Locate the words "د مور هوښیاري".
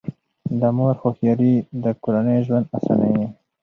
0.59-1.53